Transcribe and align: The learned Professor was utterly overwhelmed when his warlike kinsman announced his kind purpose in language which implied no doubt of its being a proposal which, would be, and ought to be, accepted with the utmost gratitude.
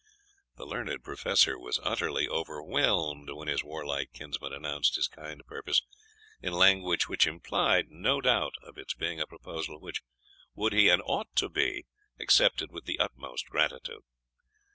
The 0.55 0.65
learned 0.65 1.03
Professor 1.03 1.59
was 1.59 1.79
utterly 1.83 2.27
overwhelmed 2.27 3.29
when 3.29 3.47
his 3.47 3.63
warlike 3.63 4.11
kinsman 4.13 4.51
announced 4.51 4.95
his 4.95 5.07
kind 5.07 5.45
purpose 5.45 5.83
in 6.41 6.53
language 6.53 7.07
which 7.07 7.27
implied 7.27 7.91
no 7.91 8.19
doubt 8.19 8.55
of 8.63 8.79
its 8.79 8.95
being 8.95 9.19
a 9.19 9.27
proposal 9.27 9.79
which, 9.79 10.01
would 10.55 10.73
be, 10.73 10.89
and 10.89 11.03
ought 11.05 11.35
to 11.35 11.49
be, 11.49 11.85
accepted 12.19 12.71
with 12.71 12.85
the 12.85 12.97
utmost 12.97 13.45
gratitude. 13.49 14.01